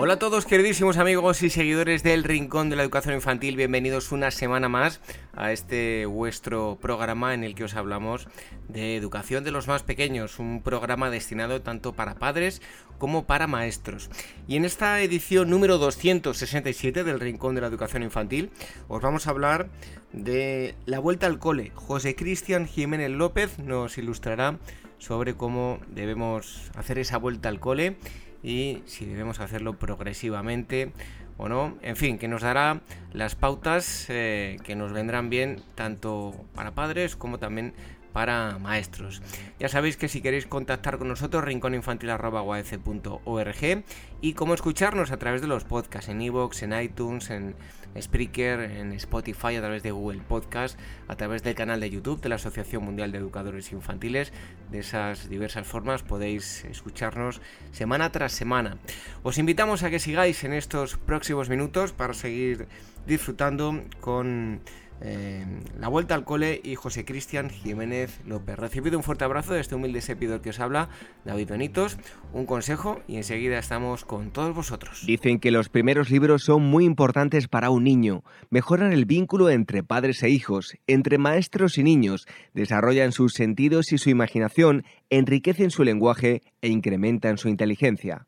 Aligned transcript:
Hola 0.00 0.14
a 0.14 0.18
todos 0.20 0.46
queridísimos 0.46 0.96
amigos 0.96 1.42
y 1.42 1.50
seguidores 1.50 2.04
del 2.04 2.22
Rincón 2.22 2.70
de 2.70 2.76
la 2.76 2.84
Educación 2.84 3.16
Infantil, 3.16 3.56
bienvenidos 3.56 4.12
una 4.12 4.30
semana 4.30 4.68
más 4.68 5.00
a 5.34 5.50
este 5.50 6.06
vuestro 6.06 6.78
programa 6.80 7.34
en 7.34 7.42
el 7.42 7.56
que 7.56 7.64
os 7.64 7.74
hablamos 7.74 8.28
de 8.68 8.94
educación 8.94 9.42
de 9.42 9.50
los 9.50 9.66
más 9.66 9.82
pequeños, 9.82 10.38
un 10.38 10.62
programa 10.62 11.10
destinado 11.10 11.62
tanto 11.62 11.94
para 11.94 12.14
padres 12.14 12.62
como 12.98 13.26
para 13.26 13.48
maestros. 13.48 14.08
Y 14.46 14.54
en 14.54 14.64
esta 14.64 15.02
edición 15.02 15.50
número 15.50 15.78
267 15.78 17.02
del 17.02 17.18
Rincón 17.18 17.56
de 17.56 17.62
la 17.62 17.66
Educación 17.66 18.04
Infantil 18.04 18.50
os 18.86 19.02
vamos 19.02 19.26
a 19.26 19.30
hablar 19.30 19.68
de 20.12 20.76
la 20.86 21.00
vuelta 21.00 21.26
al 21.26 21.40
cole. 21.40 21.72
José 21.74 22.14
Cristian 22.14 22.68
Jiménez 22.68 23.10
López 23.10 23.58
nos 23.58 23.98
ilustrará 23.98 24.60
sobre 24.98 25.34
cómo 25.34 25.80
debemos 25.88 26.70
hacer 26.76 27.00
esa 27.00 27.18
vuelta 27.18 27.48
al 27.48 27.58
cole 27.58 27.96
y 28.42 28.82
si 28.86 29.06
debemos 29.06 29.40
hacerlo 29.40 29.78
progresivamente 29.78 30.92
o 31.36 31.48
no. 31.48 31.76
En 31.82 31.96
fin, 31.96 32.18
que 32.18 32.28
nos 32.28 32.42
dará 32.42 32.80
las 33.12 33.34
pautas 33.34 34.06
eh, 34.08 34.58
que 34.64 34.76
nos 34.76 34.92
vendrán 34.92 35.30
bien 35.30 35.62
tanto 35.74 36.34
para 36.54 36.72
padres 36.72 37.16
como 37.16 37.38
también 37.38 37.72
para 38.12 38.58
maestros. 38.58 39.22
Ya 39.58 39.68
sabéis 39.68 39.96
que 39.96 40.08
si 40.08 40.20
queréis 40.20 40.46
contactar 40.46 40.98
con 40.98 41.08
nosotros, 41.08 41.44
rincóninfantil.org 41.44 43.84
y 44.20 44.32
cómo 44.34 44.54
escucharnos 44.54 45.12
a 45.12 45.18
través 45.18 45.40
de 45.40 45.46
los 45.46 45.62
podcasts 45.64 46.08
en 46.08 46.20
iVoox, 46.22 46.62
en 46.62 46.80
iTunes, 46.80 47.30
en 47.30 47.54
Spreaker, 48.00 48.60
en 48.60 48.92
Spotify, 48.92 49.56
a 49.56 49.60
través 49.60 49.82
de 49.82 49.90
Google 49.90 50.20
Podcast, 50.20 50.78
a 51.08 51.16
través 51.16 51.42
del 51.42 51.54
canal 51.54 51.80
de 51.80 51.90
YouTube 51.90 52.20
de 52.20 52.28
la 52.28 52.36
Asociación 52.36 52.84
Mundial 52.84 53.12
de 53.12 53.18
Educadores 53.18 53.72
Infantiles. 53.72 54.32
De 54.70 54.80
esas 54.80 55.28
diversas 55.28 55.66
formas 55.66 56.02
podéis 56.02 56.64
escucharnos 56.64 57.40
semana 57.72 58.12
tras 58.12 58.32
semana. 58.32 58.78
Os 59.22 59.38
invitamos 59.38 59.82
a 59.82 59.90
que 59.90 59.98
sigáis 59.98 60.44
en 60.44 60.52
estos 60.52 60.96
próximos 60.96 61.48
minutos 61.48 61.92
para 61.92 62.14
seguir 62.14 62.68
disfrutando 63.06 63.82
con 64.00 64.60
la 65.00 65.88
vuelta 65.88 66.14
al 66.14 66.24
cole 66.24 66.60
y 66.62 66.74
José 66.74 67.04
Cristian 67.04 67.50
Jiménez 67.50 68.20
López. 68.26 68.56
Recibido 68.56 68.96
un 68.96 69.04
fuerte 69.04 69.24
abrazo 69.24 69.54
de 69.54 69.60
este 69.60 69.74
humilde 69.74 70.00
servidor 70.00 70.40
que 70.40 70.50
os 70.50 70.60
habla, 70.60 70.88
David 71.24 71.48
Benitos, 71.48 71.98
un 72.32 72.46
consejo 72.46 73.00
y 73.08 73.16
enseguida 73.16 73.58
estamos 73.58 74.04
con 74.04 74.30
todos 74.30 74.54
vosotros. 74.54 75.04
Dicen 75.06 75.40
que 75.40 75.50
los 75.50 75.68
primeros 75.68 76.10
libros 76.10 76.42
son 76.42 76.62
muy 76.62 76.84
importantes 76.84 77.48
para 77.48 77.70
un 77.70 77.84
niño, 77.84 78.22
mejoran 78.50 78.92
el 78.92 79.04
vínculo 79.04 79.50
entre 79.50 79.82
padres 79.82 80.22
e 80.22 80.30
hijos, 80.30 80.76
entre 80.86 81.18
maestros 81.18 81.78
y 81.78 81.82
niños, 81.82 82.26
desarrollan 82.54 83.12
sus 83.12 83.34
sentidos 83.34 83.92
y 83.92 83.98
su 83.98 84.10
imaginación, 84.10 84.84
enriquecen 85.10 85.70
su 85.70 85.84
lenguaje 85.84 86.42
e 86.62 86.68
incrementan 86.68 87.38
su 87.38 87.48
inteligencia. 87.48 88.27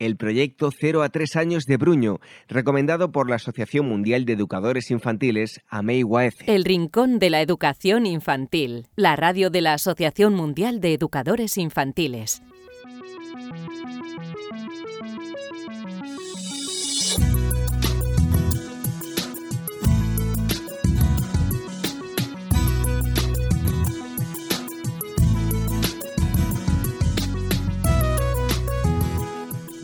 el 0.00 0.16
proyecto 0.16 0.70
0 0.76 1.02
a 1.02 1.10
3 1.10 1.36
años 1.36 1.64
de 1.66 1.76
Bruño, 1.76 2.18
recomendado 2.48 3.12
por 3.12 3.30
la 3.30 3.36
Asociación 3.36 3.86
Mundial 3.86 4.24
de 4.24 4.32
Educadores 4.32 4.90
Infantiles, 4.90 5.60
AMEI-UAEF. 5.68 6.34
El 6.46 6.64
Rincón 6.64 7.20
de 7.20 7.30
la 7.30 7.42
Educación 7.42 8.06
Infantil, 8.06 8.88
la 8.96 9.14
radio 9.14 9.50
de 9.50 9.60
la 9.60 9.74
Asociación 9.74 10.34
Mundial 10.34 10.80
de 10.80 10.94
Educadores 10.94 11.58
Infantiles. 11.58 12.42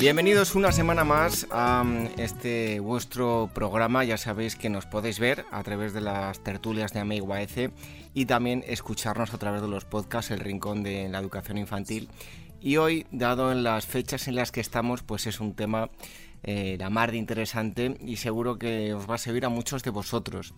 Bienvenidos 0.07 0.55
una 0.55 0.71
semana 0.71 1.03
más 1.03 1.49
a 1.51 1.83
mm, 1.83 2.11
este 2.19 2.79
vuestro 2.79 3.51
programa. 3.53 4.05
Ya 4.05 4.17
sabéis 4.17 4.55
que 4.55 4.71
nos 4.71 4.87
podéis 4.87 5.19
ver 5.19 5.45
a 5.51 5.65
través 5.65 5.95
de 5.95 6.01
las 6.01 6.45
tertulias 6.45 6.93
de 6.93 7.01
AMEIGUAEC 7.01 7.73
y 8.15 8.27
también 8.27 8.63
escucharnos 8.69 9.35
a 9.35 9.39
través 9.39 9.63
de 9.63 9.67
los 9.67 9.85
podcasts 9.85 10.31
El 10.31 10.39
Rincón 10.39 10.85
de 10.85 11.09
la 11.09 11.19
Educación 11.19 11.59
Infantil. 11.59 12.09
Y 12.61 12.77
hoy, 12.77 13.05
dado 13.11 13.51
en 13.51 13.65
las 13.65 13.85
fechas 13.85 14.29
en 14.29 14.37
las 14.37 14.53
que 14.53 14.61
estamos, 14.61 15.03
pues 15.03 15.27
es 15.27 15.41
un 15.41 15.55
tema 15.57 15.91
eh, 16.45 16.77
la 16.79 16.89
mar 16.89 17.11
de 17.11 17.17
interesante 17.17 17.97
y 18.01 18.19
seguro 18.19 18.61
que 18.61 18.95
os 18.95 19.11
va 19.11 19.17
a 19.17 19.19
servir 19.19 19.45
a 19.45 19.49
muchos 19.49 19.83
de 19.83 19.91
vosotros. 19.91 20.55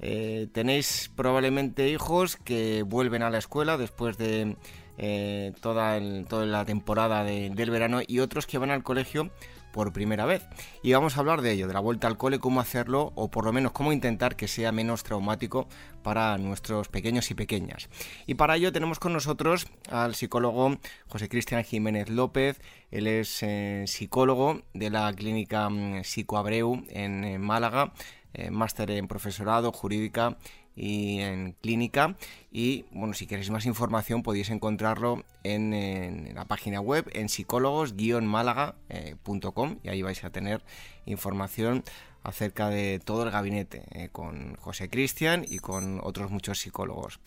Eh, 0.00 0.48
tenéis 0.52 1.10
probablemente 1.14 1.88
hijos 1.88 2.36
que 2.36 2.82
vuelven 2.82 3.22
a 3.22 3.30
la 3.30 3.38
escuela 3.38 3.76
después 3.76 4.18
de 4.18 4.56
eh, 4.98 5.52
toda, 5.60 5.98
toda, 6.28 6.46
la 6.46 6.64
temporada 6.64 7.24
del 7.24 7.70
verano 7.70 8.00
y 8.06 8.20
otros 8.20 8.46
que 8.46 8.58
van 8.58 8.70
al 8.70 8.82
colegio 8.82 9.30
por 9.76 9.92
primera 9.92 10.24
vez. 10.24 10.42
Y 10.82 10.94
vamos 10.94 11.16
a 11.16 11.20
hablar 11.20 11.42
de 11.42 11.52
ello, 11.52 11.68
de 11.68 11.74
la 11.74 11.80
vuelta 11.80 12.06
al 12.06 12.16
cole, 12.16 12.38
cómo 12.38 12.60
hacerlo 12.60 13.12
o 13.14 13.30
por 13.30 13.44
lo 13.44 13.52
menos 13.52 13.72
cómo 13.72 13.92
intentar 13.92 14.34
que 14.34 14.48
sea 14.48 14.72
menos 14.72 15.02
traumático 15.02 15.68
para 16.02 16.38
nuestros 16.38 16.88
pequeños 16.88 17.30
y 17.30 17.34
pequeñas. 17.34 17.90
Y 18.26 18.36
para 18.36 18.56
ello 18.56 18.72
tenemos 18.72 18.98
con 18.98 19.12
nosotros 19.12 19.66
al 19.90 20.14
psicólogo 20.14 20.78
José 21.08 21.28
Cristian 21.28 21.62
Jiménez 21.62 22.08
López. 22.08 22.58
Él 22.90 23.06
es 23.06 23.42
eh, 23.42 23.84
psicólogo 23.86 24.62
de 24.72 24.88
la 24.88 25.12
clínica 25.12 25.68
mm, 25.68 26.04
Psicoabreu 26.04 26.82
en 26.88 27.38
Málaga, 27.42 27.92
eh, 28.38 28.50
máster 28.50 28.90
en 28.90 29.08
profesorado, 29.08 29.72
jurídica 29.72 30.36
y 30.74 31.20
en 31.20 31.56
clínica. 31.62 32.16
Y 32.52 32.84
bueno, 32.92 33.14
si 33.14 33.26
queréis 33.26 33.48
más 33.48 33.64
información 33.64 34.22
podéis 34.22 34.50
encontrarlo 34.50 35.24
en, 35.42 36.34
la 36.34 36.44
página 36.44 36.82
web 36.82 37.08
en 37.14 37.30
psicólogos-málaga.com 37.30 39.78
y 39.82 39.88
ahí 39.88 40.02
vais 40.02 40.22
a 40.22 40.28
tener 40.28 40.62
información 41.06 41.82
acerca 42.22 42.68
de 42.68 43.00
todo 43.02 43.22
el 43.22 43.30
gabinete 43.30 43.84
eh, 43.92 44.10
con 44.12 44.56
José 44.56 44.90
Cristian 44.90 45.46
y 45.48 45.60
con 45.60 45.98
otros 46.02 46.30
muchos 46.30 46.58
psicólogos. 46.58 47.20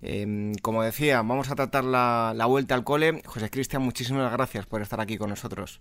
Em, 0.00 0.54
como 0.62 0.84
decía, 0.84 1.22
vamos 1.22 1.50
a 1.50 1.56
tratar 1.56 1.82
la, 1.82 2.34
la 2.36 2.46
vuelta 2.46 2.76
al 2.76 2.84
cole. 2.84 3.20
José 3.26 3.50
Cristian, 3.50 3.82
muchísimas 3.82 4.30
gracias 4.30 4.66
por 4.66 4.80
estar 4.80 5.00
aquí 5.00 5.18
con 5.18 5.30
nosotros. 5.30 5.80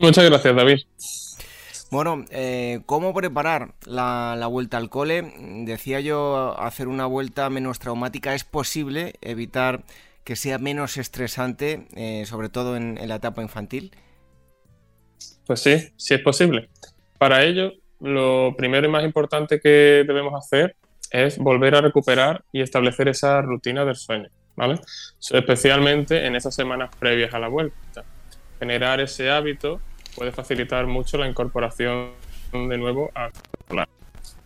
Muchas 0.00 0.24
gracias, 0.24 0.56
David. 0.56 0.80
Bueno, 1.94 2.24
eh, 2.30 2.80
¿cómo 2.86 3.14
preparar 3.14 3.74
la, 3.86 4.48
vuelta 4.50 4.78
al 4.78 4.90
cole? 4.90 5.32
Decía 5.64 6.00
yo, 6.00 6.58
hacer 6.58 6.88
una 6.88 7.06
vuelta 7.06 7.48
menos 7.50 7.78
traumática 7.78 8.34
es 8.34 8.42
posible, 8.42 9.12
evitar 9.20 9.84
que 10.24 10.34
sea 10.34 10.58
menos 10.58 10.96
estresante, 10.96 11.86
eh, 11.94 12.24
sobre 12.26 12.48
todo 12.48 12.76
en, 12.76 12.98
la 13.06 13.14
etapa 13.14 13.42
infantil. 13.42 13.92
Pues 15.46 15.60
sí, 15.60 15.92
sí 15.96 16.14
es 16.14 16.20
posible. 16.20 16.68
Para 17.16 17.44
ello, 17.44 17.70
lo 18.00 18.56
primero 18.56 18.88
y 18.88 18.90
más 18.90 19.04
importante 19.04 19.60
que 19.60 20.02
debemos 20.04 20.34
hacer 20.34 20.74
es 21.12 21.38
volver 21.38 21.76
a 21.76 21.80
recuperar 21.80 22.42
y 22.50 22.60
establecer 22.60 23.06
esa 23.06 23.40
rutina 23.40 23.84
del 23.84 23.94
sueño, 23.94 24.30
¿vale? 24.56 24.80
Especialmente 25.30 26.26
en 26.26 26.34
esas 26.34 26.56
semanas 26.56 26.90
previas 26.98 27.32
a 27.34 27.38
la 27.38 27.46
vuelta. 27.46 28.02
Generar 28.58 29.00
ese 29.00 29.30
hábito 29.30 29.80
puede 30.14 30.32
facilitar 30.32 30.86
mucho 30.86 31.18
la 31.18 31.28
incorporación 31.28 32.10
de 32.52 32.78
nuevo 32.78 33.10
a 33.14 33.30
escolar. 33.60 33.88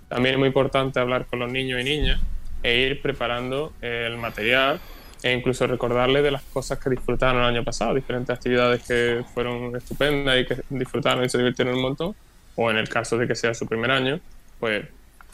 También 0.08 0.34
es 0.34 0.38
muy 0.38 0.48
importante 0.48 1.00
hablar 1.00 1.26
con 1.26 1.38
los 1.38 1.52
niños 1.52 1.80
y 1.80 1.84
niñas 1.84 2.20
e 2.62 2.78
ir 2.78 3.02
preparando 3.02 3.72
el 3.80 4.16
material 4.16 4.80
e 5.22 5.32
incluso 5.32 5.66
recordarles 5.66 6.22
de 6.22 6.30
las 6.30 6.42
cosas 6.42 6.78
que 6.78 6.90
disfrutaron 6.90 7.42
el 7.42 7.48
año 7.48 7.64
pasado, 7.64 7.94
diferentes 7.94 8.34
actividades 8.34 8.82
que 8.84 9.24
fueron 9.34 9.74
estupendas 9.76 10.38
y 10.40 10.46
que 10.46 10.56
disfrutaron 10.70 11.24
y 11.24 11.28
se 11.28 11.38
divirtieron 11.38 11.74
un 11.74 11.82
montón, 11.82 12.14
o 12.56 12.70
en 12.70 12.76
el 12.76 12.88
caso 12.88 13.18
de 13.18 13.26
que 13.26 13.34
sea 13.34 13.52
su 13.54 13.66
primer 13.66 13.90
año, 13.90 14.20
pues 14.60 14.86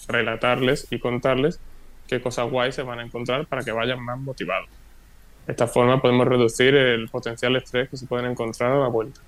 relatarles 0.09 0.87
y 0.91 0.99
contarles 0.99 1.61
qué 2.09 2.21
cosas 2.21 2.51
guays 2.51 2.75
se 2.75 2.83
van 2.83 2.99
a 2.99 3.05
encontrar 3.05 3.47
para 3.47 3.63
que 3.63 3.73
vayan 3.73 4.01
más 4.03 4.19
motivados. 4.19 4.69
De 5.47 5.53
esta 5.53 5.67
forma 5.67 6.01
podemos 6.01 6.27
reducir 6.27 6.75
el 6.75 7.09
potencial 7.09 7.55
estrés 7.57 7.89
que 7.91 7.97
se 7.97 8.07
pueden 8.07 8.31
encontrar 8.31 8.73
a 8.73 8.81
la 8.81 8.89
vuelta. 8.89 9.21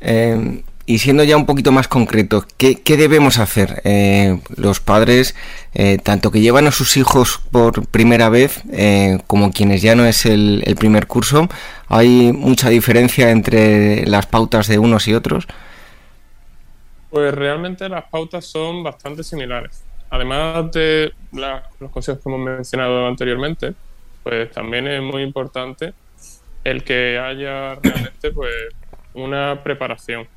Eh, 0.00 0.62
y 0.86 0.98
siendo 0.98 1.22
ya 1.22 1.36
un 1.36 1.46
poquito 1.46 1.70
más 1.70 1.86
concreto, 1.86 2.44
¿qué, 2.56 2.82
debemos 2.84 3.38
hacer 3.38 3.80
eh, 3.84 4.40
los 4.56 4.80
padres, 4.80 5.36
eh, 5.72 5.98
tanto 6.02 6.32
que 6.32 6.40
llevan 6.40 6.66
a 6.66 6.72
sus 6.72 6.96
hijos 6.96 7.40
por 7.52 7.86
primera 7.86 8.28
vez 8.28 8.62
como 9.28 9.52
quienes 9.52 9.82
ya 9.82 9.94
no 9.94 10.04
es 10.04 10.26
el, 10.26 10.64
primer 10.78 11.06
curso? 11.06 11.48
¿Hay 11.88 12.32
mucha 12.32 12.68
diferencia 12.70 13.30
entre 13.30 14.04
las 14.06 14.26
pautas 14.26 14.66
de 14.66 14.78
unos 14.80 15.06
y 15.06 15.14
otros? 15.14 15.46
Pues 17.10 17.34
realmente 17.34 17.88
las 17.88 18.04
pautas 18.04 18.44
son 18.44 18.82
bastante 18.82 19.22
similares. 19.22 19.84
Además 20.10 20.72
de 20.72 21.12
los 21.30 21.90
consejos 21.92 22.20
que 22.20 22.28
hemos 22.28 22.40
mencionado 22.40 23.06
anteriormente, 23.06 23.74
pues 24.24 24.50
también 24.50 24.88
es 24.88 25.00
muy 25.00 25.22
importante 25.22 25.94
el 26.64 26.84
que 26.84 27.18
haya 27.18 27.74
realmente 27.82 28.30
pues 28.32 28.54
una 29.14 29.62
preparación, 29.62 30.28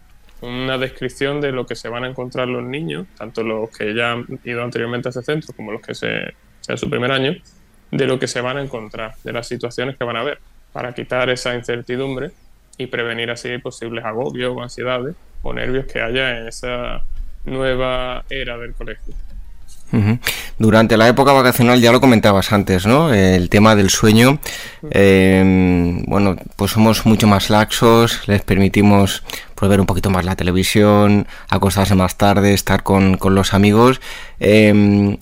una 0.42 0.78
descripción 0.78 1.42
de 1.42 1.52
lo 1.52 1.66
que 1.66 1.76
se 1.76 1.90
van 1.90 2.04
a 2.04 2.08
encontrar 2.08 2.48
los 2.48 2.64
niños, 2.64 3.08
tanto 3.18 3.44
los 3.44 3.70
que 3.70 3.94
ya 3.94 4.14
han 4.14 4.40
ido 4.44 4.64
anteriormente 4.64 5.10
a 5.10 5.12
ese 5.12 5.24
centro 5.24 5.54
como 5.56 5.72
los 5.72 5.82
que 5.82 5.96
se, 5.96 6.34
sea 6.62 6.78
su 6.78 6.90
primer 6.90 7.12
año, 7.12 7.36
de 7.92 8.08
lo 8.08 8.20
que 8.20 8.28
se 8.28 8.42
van 8.42 8.58
a 8.58 8.62
encontrar, 8.62 9.16
de 9.24 9.34
las 9.34 9.48
situaciones 9.48 9.98
que 9.98 10.04
van 10.04 10.18
a 10.18 10.24
ver, 10.24 10.40
para 10.72 10.94
quitar 10.94 11.30
esa 11.30 11.56
incertidumbre 11.56 12.32
y 12.78 12.88
prevenir 12.88 13.30
así 13.30 13.58
posibles 13.60 14.04
agobios 14.04 14.54
o 14.56 14.64
ansiedades 14.64 15.16
o 15.44 15.54
nervios 15.54 15.86
que 15.86 16.02
haya 16.02 16.40
en 16.40 16.48
esa 16.48 17.04
nueva 17.46 18.26
era 18.30 18.58
del 18.58 18.74
colegio. 18.74 19.14
Durante 20.58 20.98
la 20.98 21.08
época 21.08 21.32
vacacional 21.34 21.80
ya 21.80 21.92
lo 21.92 22.02
comentabas 22.02 22.52
antes, 22.52 22.86
¿no? 22.86 23.14
El 23.14 23.50
tema 23.50 23.76
del 23.76 23.90
sueño. 23.90 24.40
Em, 24.90 26.04
bueno, 26.06 26.36
pues 26.56 26.72
somos 26.72 27.06
mucho 27.06 27.28
más 27.28 27.50
laxos, 27.50 28.28
les 28.28 28.42
permitimos 28.42 29.24
pues, 29.56 29.70
ver 29.70 29.80
un 29.80 29.86
poquito 29.86 30.10
más 30.10 30.26
la 30.26 30.36
televisión, 30.36 31.28
acostarse 31.50 31.96
más 31.96 32.18
tarde, 32.18 32.54
estar 32.54 32.84
con, 32.84 33.20
los 33.22 33.54
amigos. 33.54 34.02
Em, 34.40 35.18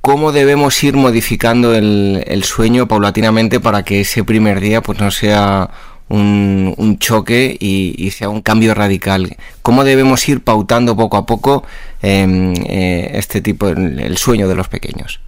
¿Cómo 0.00 0.32
debemos 0.32 0.84
ir 0.84 0.96
modificando 0.96 1.74
el, 1.74 2.24
el 2.26 2.44
sueño 2.44 2.86
paulatinamente 2.86 3.58
para 3.58 3.84
que 3.84 4.02
ese 4.02 4.22
primer 4.22 4.60
día 4.60 4.82
pues 4.82 5.00
no 5.00 5.10
sea 5.10 5.70
un, 6.08 6.96
choque 6.98 7.56
y, 7.58 8.10
sea 8.10 8.28
un 8.28 8.42
cambio 8.42 8.74
radical. 8.74 9.36
¿Cómo 9.62 9.84
debemos 9.84 10.28
ir 10.28 10.42
pautando 10.42 10.96
poco 10.96 11.16
a 11.16 11.26
poco 11.26 11.64
em, 12.02 12.54
eh, 12.66 13.10
este 13.14 13.40
tipo, 13.40 13.68
el 13.68 14.16
sueño 14.16 14.48
de 14.48 14.54
los 14.54 14.68
pequeños? 14.68 15.20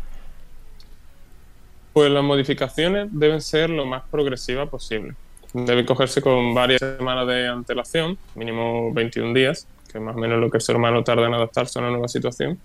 Pues 1.93 2.11
las 2.11 2.23
modificaciones 2.23 3.08
deben 3.11 3.40
ser 3.40 3.70
lo 3.70 3.87
más 3.87 4.02
progresivas 4.11 4.69
posible. 4.69 5.14
Debe 5.55 5.87
cogerse 5.87 6.20
con 6.20 6.52
varias 6.52 6.81
semanas 6.81 7.26
de 7.26 7.49
antelación, 7.49 8.19
mínimo 8.34 8.93
21 8.93 9.32
días, 9.32 9.67
que 9.90 9.96
es 9.96 10.05
más 10.05 10.14
o 10.14 10.19
menos 10.19 10.38
lo 10.38 10.50
que 10.50 10.58
el 10.58 10.62
ser 10.62 10.76
humano 10.76 11.02
tarda 11.02 11.26
en 11.26 11.32
adaptarse 11.32 11.79
a 11.79 11.82
una 11.82 11.90
nueva 11.90 12.08
situación 12.08 12.58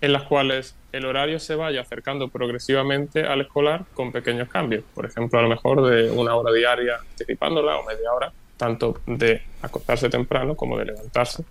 en 0.00 0.12
las 0.12 0.22
cuales 0.22 0.74
el 0.92 1.04
horario 1.04 1.38
se 1.38 1.54
vaya 1.54 1.82
acercando 1.82 2.28
progresivamente 2.28 3.24
al 3.24 3.42
escolar 3.42 3.84
con 3.94 4.12
pequeños 4.12 4.48
cambios. 4.48 4.82
Por 4.94 5.06
ejemplo, 5.06 5.38
a 5.38 5.42
lo 5.42 5.48
mejor 5.48 5.88
de 5.88 6.10
una 6.10 6.34
hora 6.34 6.52
diaria 6.52 6.96
anticipándola 6.96 7.76
o 7.76 7.84
media 7.84 8.12
hora, 8.12 8.32
tanto 8.56 9.00
de 9.06 9.42
acostarse 9.62 10.08
temprano 10.08 10.54
como 10.54 10.78
de 10.78 10.86
levantarse 10.86 11.44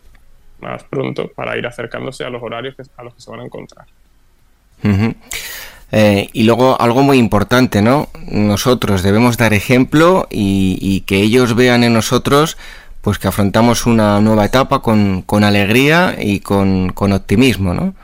más 0.60 0.84
pronto 0.84 1.28
para 1.30 1.58
ir 1.58 1.66
acercándose 1.66 2.26
a 2.26 2.30
los 2.30 2.44
horarios 2.44 2.76
a 2.98 3.04
los 3.04 3.14
que 3.16 3.22
se 3.22 3.32
van 3.32 3.42
a 3.42 3.46
encontrar. 3.46 3.86
Eh, 5.92 6.30
y 6.34 6.44
luego 6.44 6.80
algo 6.80 7.02
muy 7.02 7.18
importante, 7.18 7.82
¿no? 7.82 8.10
Nosotros 8.28 9.04
debemos 9.04 9.38
dar 9.38 9.54
ejemplo 9.54 10.28
y, 10.30 11.02
que 11.02 11.22
ellos 11.22 11.56
vean 11.56 11.84
en 11.84 11.94
nosotros 11.94 12.58
pues 13.02 13.18
que 13.18 13.30
afrontamos 13.30 13.86
una 13.86 14.20
nueva 14.20 14.44
etapa 14.44 14.82
con, 14.82 15.24
alegría 15.44 16.18
y 16.20 16.42
con, 16.42 16.92
con 16.92 17.14
optimismo, 17.14 17.74
¿no? 17.74 17.96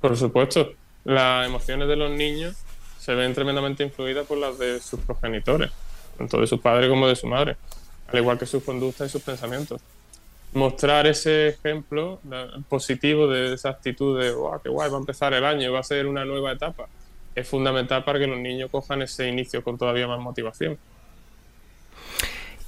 Por 0.00 0.16
supuesto, 0.16 0.72
las 1.04 1.46
emociones 1.46 1.88
de 1.88 1.96
los 1.96 2.10
niños 2.10 2.56
se 2.98 3.14
ven 3.14 3.34
tremendamente 3.34 3.82
influidas 3.82 4.26
por 4.26 4.38
las 4.38 4.58
de 4.58 4.80
sus 4.80 5.00
progenitores, 5.00 5.70
tanto 6.16 6.40
de 6.40 6.46
su 6.46 6.60
padre 6.60 6.88
como 6.88 7.08
de 7.08 7.16
su 7.16 7.26
madre, 7.26 7.56
al 8.08 8.18
igual 8.18 8.38
que 8.38 8.46
sus 8.46 8.62
conductas 8.62 9.08
y 9.08 9.10
sus 9.10 9.22
pensamientos. 9.22 9.80
Mostrar 10.52 11.06
ese 11.06 11.48
ejemplo 11.48 12.20
positivo 12.68 13.28
de 13.28 13.54
esa 13.54 13.70
actitud 13.70 14.20
de, 14.20 14.32
wow, 14.32 14.60
qué 14.62 14.68
guay, 14.68 14.90
va 14.90 14.96
a 14.96 15.00
empezar 15.00 15.32
el 15.32 15.44
año, 15.44 15.72
va 15.72 15.80
a 15.80 15.84
ser 15.84 16.06
una 16.06 16.24
nueva 16.24 16.52
etapa, 16.52 16.88
es 17.34 17.48
fundamental 17.48 18.04
para 18.04 18.18
que 18.18 18.26
los 18.26 18.38
niños 18.38 18.70
cojan 18.70 19.02
ese 19.02 19.28
inicio 19.28 19.62
con 19.62 19.78
todavía 19.78 20.08
más 20.08 20.18
motivación. 20.18 20.76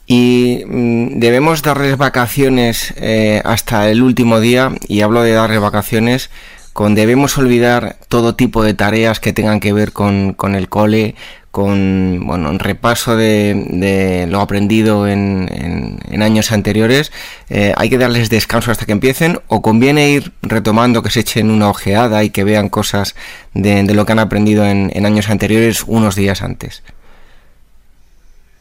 Y 0.07 0.63
mm, 0.67 1.21
debemos 1.21 1.63
darles 1.63 1.97
vacaciones 1.97 2.93
eh, 2.97 3.41
hasta 3.45 3.91
el 3.91 4.03
último 4.03 4.41
día, 4.41 4.73
y 4.89 5.01
hablo 5.01 5.23
de 5.23 5.33
darles 5.33 5.61
vacaciones 5.61 6.31
con 6.73 6.95
debemos 6.95 7.37
olvidar 7.37 7.97
todo 8.09 8.35
tipo 8.35 8.63
de 8.63 8.75
tareas 8.75 9.21
que 9.21 9.33
tengan 9.33 9.61
que 9.61 9.73
ver 9.73 9.93
con, 9.93 10.35
el 10.55 10.69
cole, 10.69 11.15
con 11.51 12.27
bueno, 12.27 12.49
un 12.49 12.59
repaso 12.59 13.17
de, 13.17 14.27
lo 14.31 14.41
aprendido 14.41 15.07
en, 15.07 15.99
años 16.23 16.51
anteriores. 16.51 17.13
Eh, 17.51 17.75
hay 17.77 17.91
que 17.91 17.99
darles 17.99 18.31
descanso 18.31 18.71
hasta 18.71 18.87
que 18.87 18.93
empiecen 18.93 19.41
o 19.49 19.61
conviene 19.61 20.11
ir 20.11 20.33
retomando, 20.41 21.03
que 21.03 21.11
se 21.11 21.21
echen 21.21 21.51
una 21.51 21.69
ojeada 21.69 22.25
y 22.25 22.31
que 22.31 22.45
vean 22.45 22.71
cosas 22.71 23.15
de, 23.53 23.83
lo 23.93 24.07
que 24.07 24.13
han 24.13 24.19
aprendido 24.19 24.65
en, 24.65 24.91
en, 24.95 25.05
años 25.05 25.29
anteriores 25.29 25.85
unos 25.87 26.15
días 26.15 26.43
antes. 26.43 26.83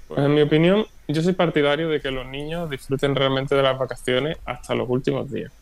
Pues 0.10 0.20
en 0.20 0.34
mi 0.34 0.42
opinión, 0.42 0.86
yo 1.08 1.22
soy 1.22 1.32
partidario 1.32 1.88
de 1.88 2.02
que 2.02 2.12
los 2.12 2.26
niños 2.26 2.70
disfruten 2.70 3.16
realmente 3.16 3.56
de 3.56 3.64
las 3.64 3.80
vacaciones 3.80 4.38
hasta 4.46 4.76
los 4.76 4.90
últimos 4.90 5.32
días. 5.32 5.54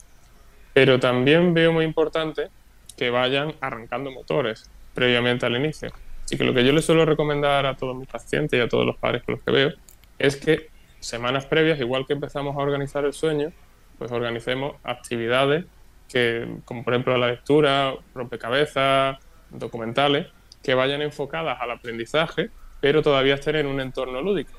Pero 0.74 1.00
también 1.00 1.54
veo 1.54 1.74
muy 1.74 1.86
importante 1.86 2.50
que 2.98 3.10
vayan 3.10 3.54
arrancando 3.62 4.12
motores 4.12 4.70
previamente 4.94 5.46
al 5.46 5.56
inicio. 5.56 5.90
Así 6.26 6.38
que 6.38 6.44
lo 6.44 6.54
que 6.54 6.64
yo 6.64 6.72
les 6.74 6.86
suelo 6.86 7.06
recomendar 7.06 7.66
a 7.66 7.76
todos 7.76 7.96
mis 7.96 8.08
pacientes 8.08 8.58
y 8.58 8.62
a 8.62 8.68
todos 8.68 8.86
los 8.86 8.98
padres 8.98 9.24
con 9.24 9.36
los 9.36 9.44
que 9.44 9.52
veo 9.52 9.72
es 10.20 10.36
que 10.36 10.70
semanas 11.00 11.46
previas, 11.46 11.80
igual 11.80 12.06
que 12.06 12.14
empezamos 12.14 12.56
a 12.56 12.60
organizar 12.60 13.06
el 13.06 13.14
sueño, 13.14 13.52
pues 13.98 14.12
organicemos 14.12 14.76
actividades 14.84 15.66
que, 16.08 16.48
como 16.66 16.84
por 16.84 16.94
ejemplo 16.94 17.18
la 17.18 17.28
lectura, 17.28 17.94
rompecabezas, 18.14 19.18
documentales, 19.50 20.28
que 20.62 20.74
vayan 20.74 21.02
enfocadas 21.02 21.60
al 21.62 21.72
aprendizaje, 21.72 22.50
pero 22.82 23.02
todavía 23.02 23.36
estén 23.36 23.56
en 23.56 23.68
un 23.68 23.80
entorno 23.80 24.22
lúdico 24.22 24.52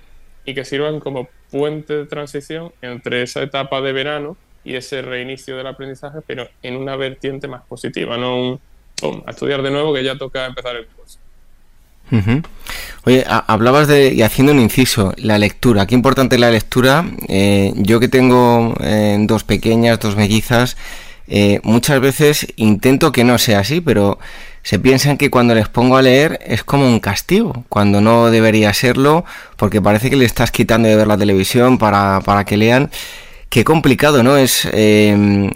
y 0.45 0.55
que 0.55 0.64
sirvan 0.64 1.00
como 1.00 1.29
puente 1.50 1.95
de 1.95 2.07
transición 2.07 2.73
entre 2.81 3.23
esa 3.23 3.43
etapa 3.43 3.81
de 3.81 3.93
verano 3.93 4.37
y 4.64 4.75
ese 4.76 5.02
reinicio 5.02 5.57
del 5.57 5.67
aprendizaje, 5.67 6.19
pero 6.26 6.49
en 6.62 6.76
una 6.76 6.97
vertiente 6.97 7.49
más 7.49 7.62
positiva, 7.62 8.17
no 8.17 8.38
un 8.38 8.61
a 9.26 9.31
estudiar 9.31 9.62
de 9.62 9.71
nuevo 9.71 9.95
que 9.95 10.05
ya 10.05 10.17
toca 10.17 10.47
empezar 10.47 10.76
el 10.76 10.87
curso. 10.87 11.19
Oye, 13.05 13.25
hablabas 13.26 13.87
de, 13.87 14.12
y 14.12 14.23
haciendo 14.23 14.52
un 14.52 14.59
inciso, 14.59 15.14
la 15.17 15.38
lectura. 15.38 15.87
Qué 15.87 15.95
importante 15.95 16.38
la 16.38 16.50
lectura. 16.50 17.05
Eh, 17.29 17.73
yo 17.76 18.00
que 18.00 18.09
tengo 18.09 18.75
eh, 18.81 19.17
dos 19.21 19.45
pequeñas, 19.45 20.00
dos 20.00 20.17
mellizas, 20.17 20.76
eh, 21.29 21.61
muchas 21.62 22.00
veces 22.00 22.49
intento 22.57 23.12
que 23.12 23.23
no 23.23 23.38
sea 23.38 23.61
así, 23.61 23.81
pero 23.81 24.19
se 24.62 24.81
piensan 24.81 25.19
que 25.19 25.31
cuando 25.31 25.55
les 25.55 25.69
pongo 25.69 25.97
a 25.97 26.02
leer 26.02 26.40
es 26.45 26.64
como 26.64 26.85
un 26.85 26.99
castigo, 26.99 27.64
cuando 27.69 28.00
no 28.00 28.31
debería 28.31 28.75
serlo, 28.75 29.25
porque 29.57 29.81
parece 29.81 30.11
que 30.11 30.17
le 30.17 30.25
estás 30.25 30.50
quitando 30.50 30.88
de 30.88 30.97
ver 30.97 31.07
la 31.07 31.17
televisión 31.17 31.79
para, 31.79 32.21
para 32.25 32.45
que 32.45 32.57
lean. 32.57 32.90
Qué 33.50 33.64
complicado, 33.64 34.23
¿no? 34.23 34.37
Es 34.37 34.69
eh, 34.73 35.50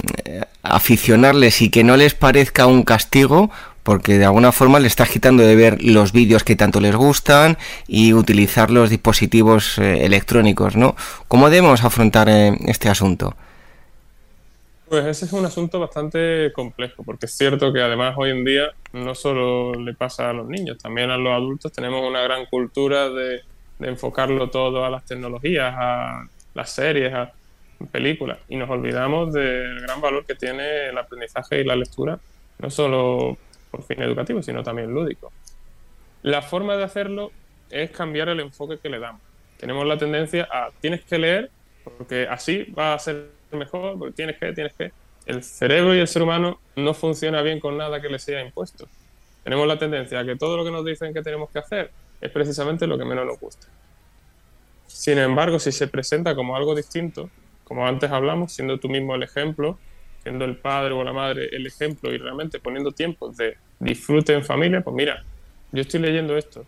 aficionarles 0.65 1.63
y 1.63 1.71
que 1.71 1.85
no 1.85 1.97
les 1.97 2.15
parezca 2.15 2.67
un 2.67 2.83
castigo, 2.83 3.51
porque 3.85 4.19
de 4.19 4.25
alguna 4.25 4.51
forma 4.51 4.81
le 4.81 4.89
estás 4.89 5.11
quitando 5.11 5.45
de 5.45 5.55
ver 5.55 5.81
los 5.81 6.13
vídeos 6.13 6.43
que 6.43 6.57
tanto 6.57 6.81
les 6.81 6.97
gustan 6.97 7.57
y 7.87 8.13
utilizar 8.13 8.71
los 8.71 8.91
dispositivos 8.91 9.79
eh, 9.79 10.05
electrónicos, 10.05 10.75
¿no? 10.75 10.97
¿Cómo 11.29 11.51
debemos 11.51 11.85
afrontar 11.85 12.29
eh, 12.29 12.57
este 12.67 12.89
asunto? 12.89 13.37
Pues 14.89 15.05
ese 15.05 15.27
es 15.27 15.33
un 15.33 15.45
asunto 15.45 15.79
bastante 15.79 16.51
complejo, 16.53 17.05
porque 17.05 17.27
es 17.27 17.37
cierto 17.37 17.73
que 17.73 17.81
además 17.81 18.15
hoy 18.17 18.31
en 18.31 18.45
día 18.45 18.73
no 18.93 19.15
solo 19.15 19.75
le 19.75 19.95
pasa 19.95 20.31
a 20.31 20.33
los 20.33 20.49
niños, 20.49 20.79
también 20.79 21.11
a 21.11 21.17
los 21.17 21.33
adultos 21.33 21.71
tenemos 21.71 22.03
una 22.09 22.23
gran 22.23 22.47
cultura 22.47 23.09
de, 23.09 23.43
enfocarlo 23.81 24.51
todo 24.51 24.85
a 24.85 24.91
las 24.91 25.05
tecnologías, 25.05 25.75
a 25.77 26.27
las 26.55 26.71
series, 26.71 27.13
a 27.13 27.33
películas, 27.90 28.38
y 28.49 28.57
nos 28.57 28.71
olvidamos 28.71 29.33
del 29.33 29.81
gran 29.81 30.00
valor 30.00 30.25
que 30.25 30.35
tiene 30.35 30.88
el 30.88 30.99
aprendizaje 30.99 31.61
y 31.61 31.64
la 31.64 31.76
lectura, 31.76 32.19
no 32.59 32.71
solo 32.71 33.37
por 33.71 33.83
fin 33.83 34.02
educativo, 34.02 34.43
sino 34.43 34.62
también 34.62 34.93
lúdico. 34.93 35.33
La 36.23 36.43
forma 36.43 36.76
de 36.76 36.85
hacerlo 36.85 37.33
es 37.71 37.90
cambiar 37.90 38.28
el 38.28 38.40
enfoque 38.40 38.78
que 38.78 38.88
le 38.88 38.99
damos. 38.99 39.21
Tenemos 39.59 39.87
la 39.87 39.99
tendencia 39.99 40.49
a 40.50 40.71
tienes 40.81 41.04
que 41.04 41.19
leer 41.19 41.50
porque 41.85 42.26
así 42.28 42.64
va 42.76 42.95
a 42.95 42.99
ser 42.99 43.28
mejor, 43.52 43.99
porque 43.99 44.14
tienes 44.14 44.38
que, 44.38 44.52
tienes 44.52 44.73
que. 44.73 44.93
El 45.26 45.43
cerebro 45.43 45.95
y 45.95 46.00
el 46.00 46.09
ser 46.09 46.23
humano 46.23 46.61
no 46.76 46.95
funciona 46.95 47.43
bien 47.43 47.61
con 47.61 47.76
nada 47.76 48.00
que 48.00 48.09
le 48.09 48.19
sea 48.19 48.43
impuesto. 48.43 48.87
Tenemos 49.43 49.66
la 49.66 49.78
tendencia 49.78 50.21
a 50.21 50.25
que 50.25 50.37
todo 50.37 50.57
lo 50.57 50.64
que 50.64 50.71
nos 50.71 50.85
dicen 50.85 51.12
que 51.12 51.23
tenemos 51.23 51.50
que 51.50 51.59
hacer 51.59 51.90
es 52.21 52.31
precisamente 52.31 52.87
lo 52.87 52.99
que 52.99 53.04
menos 53.04 53.26
nos 53.26 53.38
gusta. 53.38 53.66
Sin 54.87 55.19
embargo, 55.19 55.59
si 55.59 55.73
se 55.73 55.88
presenta 55.88 56.35
como 56.35 56.57
algo 56.57 56.75
distinto, 56.75 57.28
como 57.75 57.88
antes 57.88 58.09
hablamos, 58.12 58.52
siendo 58.52 58.78
tú 58.78 58.88
mismo 58.88 59.16
el 59.16 59.25
ejemplo, 59.25 59.81
siendo 60.23 60.45
el 60.45 60.57
padre 60.59 60.95
o 60.95 61.02
la 61.02 61.12
madre 61.12 61.49
el 61.50 61.66
ejemplo 61.66 62.14
y 62.14 62.19
realmente 62.19 62.61
poniendo 62.61 62.93
tiempo 62.93 63.33
de 63.33 63.57
disfrute 63.81 64.33
en 64.33 64.45
familia, 64.45 64.81
pues 64.81 64.95
mira, 64.95 65.25
yo 65.73 65.83
estoy 65.83 65.99
leyendo 65.99 66.37
esto, 66.37 66.64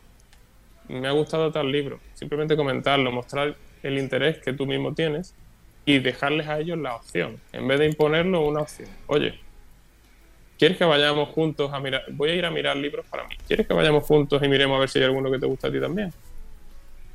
me 0.88 1.06
ha 1.06 1.12
gustado 1.12 1.52
tal 1.52 1.70
libro, 1.70 2.00
simplemente 2.14 2.56
comentarlo, 2.56 3.12
mostrar 3.12 3.54
el 3.84 3.98
interés 3.98 4.38
que 4.38 4.52
tú 4.52 4.66
mismo 4.66 4.94
tienes 4.94 5.36
y 5.84 6.00
dejarles 6.00 6.48
a 6.48 6.58
ellos 6.58 6.76
la 6.76 6.96
opción, 6.96 7.40
en 7.52 7.68
vez 7.68 7.78
de 7.78 7.86
imponerlo 7.86 8.44
una 8.44 8.62
opción. 8.62 8.88
Oye, 9.06 9.38
¿quieres 10.58 10.76
que 10.76 10.84
vayamos 10.86 11.28
juntos 11.28 11.72
a 11.72 11.78
mirar? 11.78 12.02
Voy 12.14 12.30
a 12.30 12.34
ir 12.34 12.44
a 12.44 12.50
mirar 12.50 12.76
libros 12.76 13.06
para 13.08 13.22
mí. 13.28 13.36
¿Quieres 13.46 13.68
que 13.68 13.74
vayamos 13.74 14.02
juntos 14.02 14.42
y 14.42 14.48
miremos 14.48 14.76
a 14.76 14.80
ver 14.80 14.88
si 14.88 14.98
hay 14.98 15.04
alguno 15.04 15.30
que 15.30 15.38
te 15.38 15.46
gusta 15.46 15.68
a 15.68 15.70
ti 15.70 15.80
también? 15.80 16.10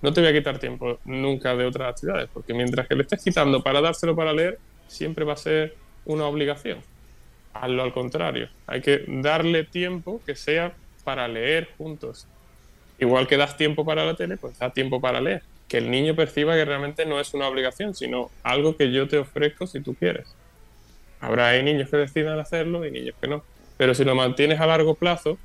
No 0.02 0.14
te 0.14 0.22
voy 0.22 0.30
a 0.30 0.34
quitar 0.34 0.58
tiempo 0.60 1.00
nunca 1.06 1.56
de 1.56 1.66
otras 1.66 1.90
actividades, 1.90 2.30
porque 2.34 2.54
mientras 2.54 2.88
que 2.88 2.96
le 2.96 3.04
estés 3.04 3.24
quitando 3.24 3.62
para 3.62 3.82
dárselo 3.82 4.16
para 4.16 4.34
leer, 4.34 4.60
siempre 4.88 5.26
va 5.26 5.34
a 5.34 5.38
ser 5.38 5.76
una 6.06 6.26
obligación. 6.26 6.80
Hazlo 7.54 7.84
al 7.84 7.94
contrario. 7.94 8.50
Hay 8.68 8.82
que 8.82 9.04
darle 9.08 9.64
tiempo 9.64 10.22
que 10.26 10.36
sea 10.36 10.74
para 11.04 11.28
leer 11.28 11.70
juntos. 11.78 12.28
Igual 13.00 13.28
que 13.28 13.38
das 13.38 13.58
tiempo 13.58 13.86
para 13.86 14.06
la 14.06 14.16
tele, 14.16 14.38
pues 14.38 14.58
da 14.58 14.72
tiempo 14.72 15.02
para 15.02 15.22
leer 15.22 15.44
que 15.72 15.78
el 15.78 15.90
niño 15.90 16.18
perciba 16.18 16.54
que 16.56 16.66
realmente 16.66 17.06
no 17.06 17.18
es 17.18 17.34
una 17.34 17.48
obligación, 17.48 17.96
sino 17.96 18.30
algo 18.44 18.76
que 18.76 18.92
yo 18.92 19.08
te 19.08 19.18
ofrezco 19.18 19.66
si 19.66 19.80
tú 19.80 19.96
quieres. 19.96 20.28
Habrá 21.22 21.48
hay 21.48 21.64
niños 21.64 21.90
que 21.90 21.96
decidan 21.96 22.38
hacerlo 22.42 22.86
y 22.86 22.92
niños 22.92 23.16
que 23.22 23.30
no. 23.30 23.42
Pero 23.78 23.96
si 23.96 24.04
lo 24.04 24.14
mantienes 24.14 24.60
a 24.60 24.66
largo 24.66 24.96
plazo, 24.96 25.38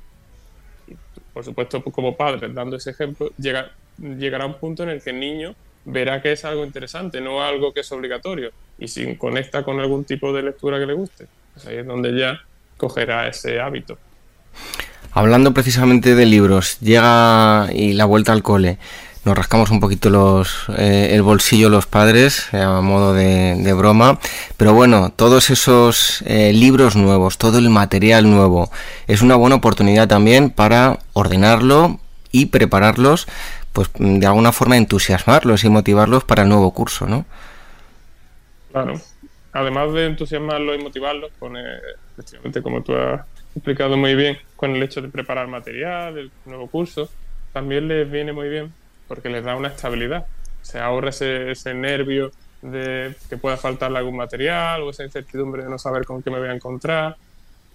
por 1.33 1.45
supuesto 1.45 1.81
pues 1.81 1.95
como 1.95 2.17
padre, 2.17 2.49
dando 2.49 2.75
ese 2.75 2.89
ejemplo, 2.89 3.31
llega, 3.37 3.71
llegará 3.97 4.45
un 4.45 4.55
punto 4.55 4.83
en 4.83 4.89
el 4.89 5.01
que 5.01 5.11
el 5.11 5.19
niño 5.19 5.55
verá 5.85 6.21
que 6.21 6.33
es 6.33 6.43
algo 6.45 6.65
interesante, 6.65 7.21
no 7.21 7.41
algo 7.41 7.73
que 7.73 7.81
es 7.81 7.91
obligatorio. 7.91 8.51
Y 8.77 8.87
si 8.87 9.15
conecta 9.15 9.63
con 9.63 9.79
algún 9.79 10.03
tipo 10.03 10.33
de 10.33 10.43
lectura 10.43 10.79
que 10.79 10.85
le 10.85 10.93
guste, 10.93 11.27
pues 11.53 11.65
ahí 11.65 11.77
es 11.77 11.85
donde 11.85 12.17
ya 12.17 12.41
cogerá 12.75 13.27
ese 13.27 13.59
hábito. 13.59 13.97
Hablando 15.11 15.53
precisamente 15.53 16.13
de 16.13 16.25
libros, 16.25 16.79
llega 16.79 17.69
y 17.73 17.93
la 17.93 18.05
vuelta 18.05 18.33
al 18.33 18.43
cole 18.43 18.77
nos 19.27 19.37
rascamos 19.37 19.71
un 19.71 19.81
poquito 19.81 20.09
los, 20.09 20.67
eh, 20.77 21.09
el 21.11 21.21
bolsillo 21.21 21.69
los 21.69 21.85
padres 21.85 22.47
eh, 22.53 22.61
a 22.61 22.79
modo 22.79 23.13
de, 23.13 23.73
broma 23.73 24.19
pero 24.55 24.73
bueno 24.73 25.11
todos 25.13 25.49
esos 25.49 26.23
eh, 26.25 26.53
libros 26.53 26.95
nuevos 26.95 27.37
todo 27.37 27.57
el 27.57 27.69
material 27.69 28.31
nuevo 28.31 28.71
es 29.05 29.21
una 29.21 29.35
buena 29.35 29.57
oportunidad 29.57 30.07
también 30.07 30.49
para 30.49 30.99
ordenarlo 31.11 31.99
y 32.31 32.47
prepararlos 32.47 33.27
pues 33.77 33.89
de 33.93 34.25
alguna 34.25 34.51
forma 34.51 34.75
entusiasmarlos 34.75 35.63
y 35.63 35.69
motivarlos 35.69 36.23
para 36.23 36.41
el 36.41 36.49
nuevo 36.49 36.73
curso 36.73 37.05
no 37.05 37.25
claro 38.71 38.93
además 39.53 39.93
de 39.93 40.05
entusiasmarlos 40.07 40.79
y 40.79 40.83
motivarlos 40.83 41.31
con 41.37 41.55
efectivamente 41.57 42.63
como 42.63 42.81
tú 42.81 42.95
has 42.95 43.21
explicado 43.55 43.97
muy 43.97 44.15
bien 44.15 44.37
con 44.55 44.75
el 44.75 44.81
hecho 44.81 45.01
de 45.01 45.09
preparar 45.09 45.47
material 45.47 46.17
el 46.17 46.31
nuevo 46.45 46.67
curso 46.67 47.09
también 47.53 47.87
les 47.87 48.09
viene 48.09 48.33
muy 48.33 48.49
bien 48.49 48.73
porque 49.07 49.29
les 49.29 49.43
da 49.43 49.55
una 49.55 49.69
estabilidad. 49.69 50.27
Se 50.61 50.79
ahorra 50.79 51.09
ese, 51.09 51.51
ese 51.51 51.73
nervio 51.73 52.31
de 52.61 53.15
que 53.29 53.37
pueda 53.37 53.57
faltarle 53.57 53.99
algún 53.99 54.17
material 54.17 54.83
o 54.83 54.89
esa 54.89 55.03
incertidumbre 55.03 55.63
de 55.63 55.69
no 55.69 55.77
saber 55.77 56.05
con 56.05 56.21
qué 56.21 56.29
me 56.29 56.39
voy 56.39 56.49
a 56.49 56.53
encontrar. 56.53 57.15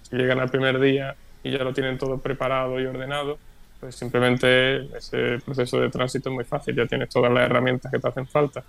Si 0.03 0.15
llegan 0.15 0.39
al 0.39 0.49
primer 0.49 0.79
día 0.79 1.15
y 1.43 1.51
ya 1.51 1.63
lo 1.63 1.73
tienen 1.73 1.97
todo 1.97 2.19
preparado 2.19 2.79
y 2.79 2.85
ordenado, 2.85 3.37
pues 3.83 3.95
simplemente 3.95 4.85
ese 4.97 5.39
proceso 5.43 5.77
de 5.77 5.89
tránsito 5.89 6.29
es 6.29 6.35
muy 6.35 6.45
fácil, 6.45 6.73
ya 6.73 6.85
tienes 6.85 7.09
todas 7.09 7.29
las 7.33 7.43
herramientas 7.43 7.91
que 7.91 7.99
te 7.99 8.07
hacen 8.07 8.25
falta. 8.25 8.63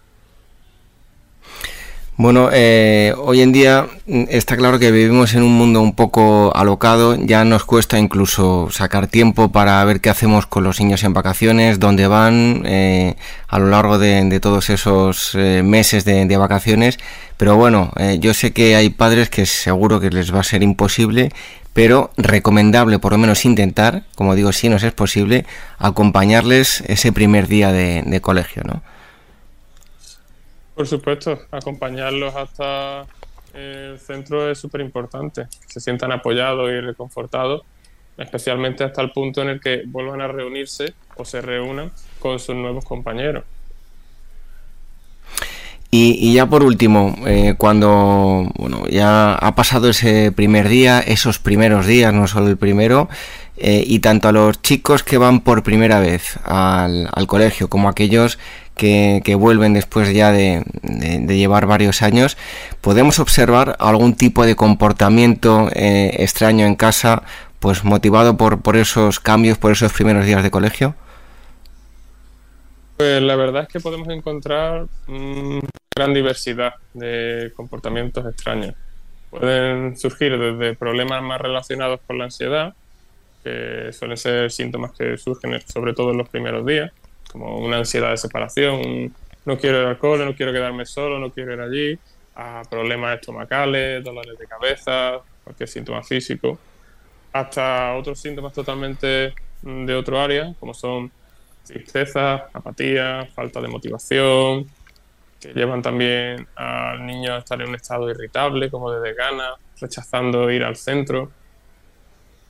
Bueno, 2.16 2.48
eh, 2.52 3.14
hoy 3.16 3.40
en 3.40 3.52
día 3.52 3.86
mm, 4.06 4.24
está 4.28 4.56
claro 4.56 4.80
que 4.80 4.90
vivimos 4.90 5.34
en 5.34 5.44
un 5.44 5.56
mundo 5.56 5.80
un 5.80 5.94
poco 5.94 6.52
alocado, 6.56 7.14
ya 7.14 7.44
nos 7.44 7.64
cuesta 7.64 7.96
incluso 7.96 8.70
sacar 8.72 9.06
tiempo 9.06 9.52
para 9.52 9.84
ver 9.84 10.00
qué 10.00 10.10
hacemos 10.10 10.46
con 10.46 10.64
los 10.64 10.80
niños 10.80 11.04
en 11.04 11.12
vacaciones, 11.12 11.78
dónde 11.78 12.08
van 12.08 12.62
eh, 12.66 13.14
a 13.46 13.60
lo 13.60 13.68
largo 13.68 13.98
de, 13.98 14.40
todos 14.40 14.68
esos 14.68 15.36
eh, 15.36 15.62
meses 15.62 16.04
de, 16.04 16.36
vacaciones, 16.36 16.98
pero 17.36 17.54
bueno, 17.56 17.92
yo 18.18 18.34
sé 18.34 18.52
que 18.52 18.74
hay 18.74 18.90
padres 18.90 19.30
que 19.30 19.46
seguro 19.46 20.00
que 20.00 20.10
les 20.10 20.34
va 20.34 20.40
a 20.40 20.44
ser 20.44 20.62
imposible, 20.64 21.30
pero 21.74 22.10
recomendable 22.16 22.98
por 22.98 23.12
lo 23.12 23.18
menos 23.18 23.44
intentar, 23.44 24.04
como 24.14 24.34
digo, 24.34 24.52
si 24.52 24.70
nos 24.70 24.82
es 24.82 24.94
posible, 24.94 25.44
acompañarles 25.78 26.80
ese 26.86 27.12
primer 27.12 27.46
día 27.46 27.72
de 27.72 28.20
colegio, 28.22 28.62
¿no? 28.64 28.82
Por 30.74 30.86
supuesto, 30.88 31.38
acompañarlos 31.52 32.34
hasta 32.34 33.06
el 33.52 33.98
centro 34.00 34.50
es 34.50 34.58
súper 34.58 34.80
importante, 34.80 35.46
se 35.66 35.78
sientan 35.78 36.10
apoyados 36.10 36.68
y 36.70 36.80
reconfortados, 36.80 37.62
especialmente 38.18 38.82
hasta 38.82 39.00
el 39.02 39.12
punto 39.12 39.42
en 39.42 39.50
el 39.50 39.60
que 39.60 39.82
vuelvan 39.86 40.20
a 40.20 40.26
reunirse 40.26 40.94
o 41.16 41.24
se 41.24 41.40
reúnan 41.40 41.92
con 42.18 42.40
sus 42.40 42.56
nuevos 42.56 42.84
compañeros. 42.84 43.44
Y, 45.96 46.32
ya 46.34 46.46
por 46.46 46.64
último, 46.64 47.14
eh, 47.24 47.54
cuando 47.56 48.50
bueno, 48.56 48.82
ya 48.88 49.34
ha 49.34 49.54
pasado 49.54 49.90
ese 49.90 50.32
primer 50.32 50.68
día, 50.68 50.98
esos 50.98 51.38
primeros 51.38 51.86
días, 51.86 52.12
no 52.12 52.26
solo 52.26 52.48
el 52.48 52.56
primero, 52.56 53.08
eh, 53.56 53.84
y 53.86 54.00
tanto 54.00 54.26
a 54.26 54.32
los 54.32 54.60
chicos 54.60 55.04
que 55.04 55.18
van 55.18 55.38
por 55.38 55.62
primera 55.62 56.00
vez 56.00 56.36
al, 56.42 57.08
colegio 57.28 57.68
como 57.68 57.86
a 57.86 57.92
aquellos 57.92 58.40
que, 58.74 59.36
vuelven 59.38 59.72
después 59.72 60.12
ya 60.12 60.32
de, 60.32 60.64
llevar 61.28 61.66
varios 61.66 62.02
años, 62.02 62.36
podemos 62.80 63.20
observar 63.20 63.76
algún 63.78 64.16
tipo 64.16 64.44
de 64.44 64.56
comportamiento 64.56 65.68
eh, 65.74 66.16
extraño 66.18 66.66
en 66.66 66.74
casa, 66.74 67.22
pues 67.60 67.84
motivado 67.84 68.36
por, 68.36 68.62
por 68.62 68.76
esos 68.76 69.20
cambios, 69.20 69.58
por 69.58 69.70
esos 69.70 69.92
primeros 69.92 70.26
días 70.26 70.42
de 70.42 70.50
colegio? 70.50 70.96
Pues 72.96 73.22
la 73.22 73.36
verdad 73.36 73.62
es 73.62 73.68
que 73.68 73.78
podemos 73.78 74.08
encontrar 74.08 74.86
una 75.06 75.60
gran 75.94 76.12
diversidad 76.12 76.74
de 76.92 77.52
comportamientos 77.54 78.26
extraños. 78.26 78.74
Pueden 79.30 79.96
surgir 79.96 80.36
desde 80.36 80.74
problemas 80.74 81.22
más 81.22 81.40
relacionados 81.40 82.00
con 82.06 82.18
la 82.18 82.24
ansiedad, 82.24 82.74
que 83.44 83.90
suelen 83.92 84.16
ser 84.16 84.50
síntomas 84.50 84.92
que 84.92 85.16
surgen 85.16 85.60
sobre 85.60 85.92
todo 85.92 86.10
en 86.10 86.18
los 86.18 86.28
primeros 86.28 86.66
días, 86.66 86.90
como 87.30 87.58
una 87.58 87.78
ansiedad 87.78 88.10
de 88.10 88.16
separación, 88.16 89.14
no 89.44 89.58
quiero 89.58 89.82
ir 89.82 89.86
al 89.86 89.98
cole, 89.98 90.24
no 90.24 90.34
quiero 90.34 90.52
quedarme 90.52 90.84
solo, 90.84 91.18
no 91.18 91.30
quiero 91.30 91.54
ir 91.54 91.60
allí, 91.60 91.98
a 92.34 92.62
problemas 92.68 93.20
estomacales, 93.20 94.02
dolores 94.02 94.36
de 94.36 94.46
cabeza, 94.46 95.20
cualquier 95.44 95.68
síntoma 95.68 96.02
físico, 96.02 96.58
hasta 97.32 97.94
otros 97.94 98.18
síntomas 98.18 98.52
totalmente 98.52 99.32
mm, 99.62 99.86
de 99.86 99.94
otro 99.94 100.20
área, 100.20 100.54
como 100.58 100.74
son 100.74 101.12
tristeza, 101.64 102.48
apatía, 102.52 103.28
falta 103.34 103.60
de 103.60 103.68
motivación, 103.68 104.66
que 105.44 105.52
llevan 105.52 105.82
también 105.82 106.48
al 106.56 107.04
niño 107.04 107.34
a 107.34 107.38
estar 107.38 107.60
en 107.60 107.68
un 107.68 107.74
estado 107.74 108.10
irritable, 108.10 108.70
como 108.70 108.90
de 108.90 109.00
desgana, 109.00 109.50
rechazando 109.78 110.50
ir 110.50 110.64
al 110.64 110.76
centro. 110.76 111.30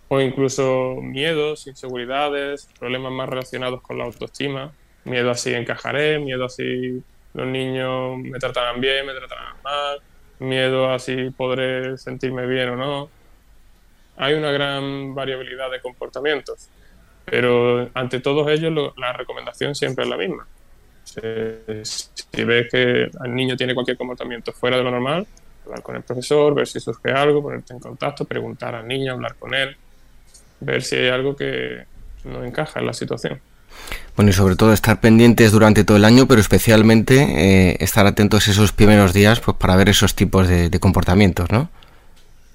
o 0.08 0.20
incluso 0.20 0.96
miedos, 1.00 1.66
inseguridades, 1.66 2.68
problemas 2.78 3.12
más 3.12 3.28
relacionados 3.28 3.80
con 3.82 3.98
la 3.98 4.04
autoestima, 4.04 4.72
miedo 5.04 5.30
a 5.30 5.34
si 5.34 5.52
encajaré, 5.54 6.18
miedo 6.18 6.44
a 6.44 6.48
si 6.48 7.02
los 7.32 7.46
niños 7.46 8.18
me 8.18 8.38
tratarán 8.38 8.80
bien, 8.80 9.06
me 9.06 9.14
tratarán 9.14 9.56
mal, 9.64 10.00
miedo 10.38 10.92
a 10.92 10.98
si 10.98 11.30
podré 11.30 11.98
sentirme 11.98 12.46
bien 12.46 12.70
o 12.70 12.76
no. 12.76 13.10
Hay 14.16 14.34
una 14.34 14.52
gran 14.52 15.14
variabilidad 15.14 15.70
de 15.70 15.80
comportamientos, 15.80 16.68
pero 17.24 17.90
ante 17.94 18.20
todos 18.20 18.48
ellos 18.48 18.72
la 18.96 19.12
recomendación 19.14 19.74
siempre 19.74 20.04
es 20.04 20.10
la 20.10 20.16
misma. 20.16 20.46
Si, 21.04 21.20
si 22.32 22.44
ves 22.44 22.68
que 22.70 23.02
el 23.04 23.34
niño 23.34 23.56
tiene 23.56 23.74
cualquier 23.74 23.96
comportamiento 23.96 24.52
fuera 24.52 24.76
de 24.76 24.82
lo 24.82 24.90
normal, 24.90 25.26
hablar 25.64 25.82
con 25.82 25.96
el 25.96 26.02
profesor, 26.02 26.54
ver 26.54 26.66
si 26.66 26.80
surge 26.80 27.12
algo, 27.12 27.42
ponerte 27.42 27.72
en 27.72 27.80
contacto, 27.80 28.24
preguntar 28.24 28.74
al 28.74 28.86
niño, 28.86 29.12
hablar 29.12 29.34
con 29.36 29.54
él, 29.54 29.76
ver 30.60 30.82
si 30.82 30.96
hay 30.96 31.08
algo 31.08 31.36
que 31.36 31.84
no 32.24 32.44
encaja 32.44 32.80
en 32.80 32.86
la 32.86 32.92
situación. 32.92 33.40
Bueno, 34.16 34.30
y 34.30 34.32
sobre 34.32 34.56
todo 34.56 34.72
estar 34.72 35.00
pendientes 35.00 35.50
durante 35.50 35.84
todo 35.84 35.96
el 35.96 36.04
año, 36.04 36.26
pero 36.28 36.40
especialmente 36.40 37.16
eh, 37.20 37.76
estar 37.80 38.06
atentos 38.06 38.46
esos 38.46 38.72
primeros 38.72 39.12
días 39.12 39.40
pues, 39.40 39.56
para 39.56 39.76
ver 39.76 39.88
esos 39.88 40.14
tipos 40.14 40.46
de, 40.48 40.70
comportamientos, 40.78 41.50
¿no? 41.50 41.68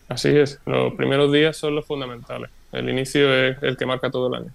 Así 0.08 0.30
es, 0.30 0.60
los 0.66 0.94
primeros 0.94 1.32
días 1.32 1.58
son 1.58 1.76
los 1.76 1.86
fundamentales. 1.86 2.50
El 2.72 2.90
inicio 2.90 3.34
es 3.34 3.62
el 3.62 3.78
que 3.78 3.86
marca 3.86 4.10
todo 4.10 4.28
el 4.28 4.42
año. 4.42 4.52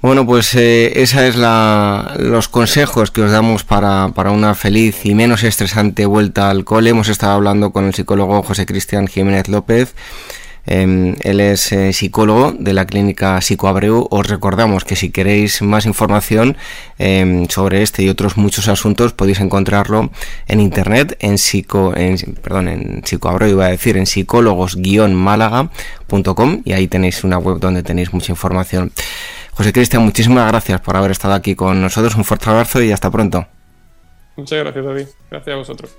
Bueno, 0.00 0.24
pues 0.24 0.54
eh, 0.54 1.02
esa 1.02 1.26
es 1.26 1.34
la, 1.34 2.14
los 2.20 2.46
consejos 2.48 3.10
que 3.10 3.22
os 3.22 3.32
damos 3.32 3.64
para, 3.64 4.12
para, 4.14 4.30
una 4.30 4.54
feliz 4.54 5.04
y 5.04 5.16
menos 5.16 5.42
estresante 5.42 6.06
vuelta 6.06 6.50
al 6.50 6.64
cole. 6.64 6.90
Hemos 6.90 7.08
estado 7.08 7.32
hablando 7.32 7.72
con 7.72 7.84
el 7.84 7.94
psicólogo 7.94 8.44
José 8.44 8.64
Cristian 8.64 9.08
Jiménez 9.08 9.48
López. 9.48 9.96
Em, 10.66 11.16
él 11.22 11.40
es 11.40 11.72
eh, 11.72 11.92
psicólogo 11.94 12.52
de 12.52 12.74
la 12.74 12.86
clínica 12.86 13.40
Psicoabreu. 13.40 14.06
Os 14.10 14.28
recordamos 14.28 14.84
que 14.84 14.94
si 14.94 15.10
queréis 15.10 15.62
más 15.62 15.84
información 15.84 16.56
em, 16.98 17.48
sobre 17.48 17.82
este 17.82 18.04
y 18.04 18.08
otros 18.10 18.36
muchos 18.36 18.68
asuntos 18.68 19.14
podéis 19.14 19.40
encontrarlo 19.40 20.12
en 20.46 20.60
internet 20.60 21.16
en 21.20 21.38
psico, 21.38 21.92
perdón, 22.42 22.68
en 22.68 23.02
Psicoabreu 23.02 23.48
iba 23.48 23.64
a 23.64 23.70
decir 23.70 23.96
en 23.96 24.06
psicólogos-málaga.com 24.06 26.62
y 26.64 26.72
ahí 26.72 26.86
tenéis 26.86 27.24
una 27.24 27.38
web 27.38 27.58
donde 27.58 27.82
tenéis 27.82 28.12
mucha 28.12 28.30
información. 28.30 28.92
José 29.58 29.72
Cristian, 29.72 30.04
muchísimas 30.04 30.46
gracias 30.46 30.80
por 30.80 30.96
haber 30.96 31.10
estado 31.10 31.34
aquí 31.34 31.56
con 31.56 31.82
nosotros. 31.82 32.14
Un 32.14 32.22
fuerte 32.22 32.48
abrazo 32.48 32.80
y 32.80 32.92
hasta 32.92 33.10
pronto. 33.10 33.44
Muchas 34.36 34.60
gracias, 34.60 34.84
David. 34.84 35.06
Gracias 35.32 35.52
a 35.52 35.56
vosotros. 35.56 35.98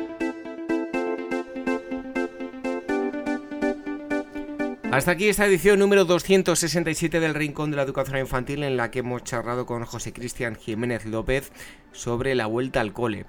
Hasta 4.91 5.11
aquí 5.11 5.29
esta 5.29 5.45
edición 5.45 5.79
número 5.79 6.03
267 6.03 7.21
del 7.21 7.33
Rincón 7.33 7.71
de 7.71 7.77
la 7.77 7.83
Educación 7.83 8.19
Infantil 8.19 8.61
en 8.63 8.75
la 8.75 8.91
que 8.91 8.99
hemos 8.99 9.23
charlado 9.23 9.65
con 9.65 9.85
José 9.85 10.11
Cristian 10.11 10.55
Jiménez 10.55 11.05
López 11.05 11.53
sobre 11.93 12.35
la 12.35 12.45
vuelta 12.45 12.81
al 12.81 12.91
cole. 12.91 13.25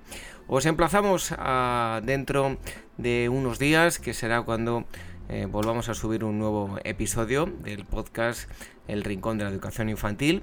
Os 0.48 0.66
emplazamos 0.66 1.33
a 1.38 2.01
dentro 2.03 2.59
de 2.98 3.29
unos 3.29 3.61
días, 3.61 4.01
que 4.01 4.12
será 4.12 4.42
cuando 4.42 4.87
eh, 5.29 5.46
volvamos 5.48 5.88
a 5.88 5.94
subir 5.94 6.25
un 6.25 6.40
nuevo 6.40 6.81
episodio 6.83 7.46
del 7.46 7.85
podcast 7.85 8.51
El 8.88 9.05
Rincón 9.05 9.38
de 9.38 9.44
la 9.44 9.51
Educación 9.51 9.88
Infantil. 9.88 10.42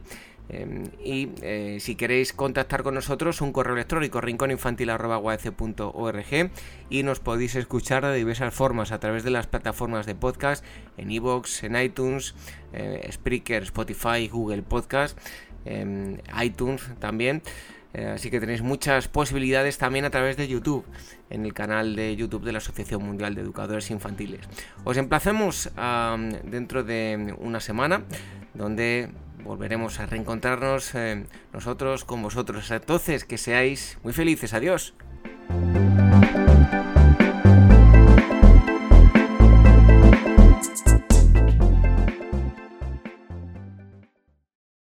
Em, 0.49 0.85
y 1.03 1.29
eh, 1.41 1.77
si 1.79 1.95
queréis 1.95 2.33
contactar 2.33 2.81
con 2.81 2.95
nosotros, 2.95 3.41
un 3.41 3.53
correo 3.53 3.75
electrónico 3.75 4.19
rincóninfantil.org 4.19 6.51
y 6.89 7.03
nos 7.03 7.19
podéis 7.19 7.53
escuchar 7.55 8.03
de 8.03 8.15
diversas 8.15 8.51
formas 8.53 8.91
a 8.91 8.99
través 8.99 9.23
de 9.23 9.29
las 9.29 9.47
plataformas 9.47 10.07
de 10.07 10.15
podcast 10.15 10.65
en 10.97 11.11
iVoox, 11.11 11.63
en 11.63 11.79
iTunes, 11.79 12.35
eh, 12.73 13.07
Spreaker, 13.11 13.63
Spotify, 13.63 14.27
Google 14.27 14.63
Podcast, 14.63 15.17
em, 15.65 16.17
iTunes 16.41 16.89
también. 16.99 17.43
Eh, 17.93 18.05
así 18.05 18.29
que 18.29 18.39
tenéis 18.39 18.61
muchas 18.61 19.07
posibilidades 19.07 19.79
también 19.79 20.05
a 20.05 20.11
través 20.11 20.37
de 20.37 20.47
YouTube, 20.47 20.85
en 21.29 21.45
el 21.45 21.53
canal 21.53 21.95
de 21.95 22.15
YouTube 22.15 22.43
de 22.43 22.51
la 22.51 22.59
Asociación 22.59 23.03
Mundial 23.03 23.33
de 23.33 23.41
Educadores 23.41 23.89
Infantiles. 23.89 24.41
Os 24.83 24.97
emplacemos 24.97 25.71
dentro 26.43 26.83
de 26.83 27.35
una 27.39 27.59
semana, 27.59 28.03
donde 28.53 29.09
volveremos 29.43 29.99
a 29.99 30.05
reencontrarnos 30.05 30.93
eh, 30.95 31.25
nosotros 31.53 32.05
con 32.05 32.21
vosotros. 32.21 32.69
Entonces, 32.71 33.25
que 33.25 33.37
seáis 33.37 33.97
muy 34.03 34.13
felices. 34.13 34.53
Adiós. 34.53 34.93